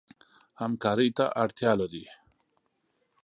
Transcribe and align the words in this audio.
همکارۍ 0.61 1.09
ته 1.17 1.25
اړتیا 1.43 1.71
لري. 1.79 2.05